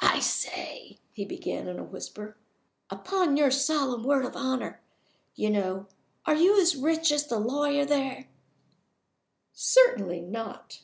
"I 0.00 0.18
say!" 0.18 0.98
he 1.12 1.24
began, 1.24 1.68
in 1.68 1.78
a 1.78 1.84
whisper. 1.84 2.36
"Upon 2.90 3.36
your 3.36 3.52
solemn 3.52 4.02
word 4.02 4.24
of 4.24 4.34
honor, 4.34 4.80
you 5.36 5.48
know 5.48 5.86
are 6.26 6.34
you 6.34 6.60
as 6.60 6.74
rich 6.74 7.12
as 7.12 7.28
the 7.28 7.38
lawyer 7.38 7.84
there?" 7.84 8.26
"Certainly 9.52 10.22
not." 10.22 10.80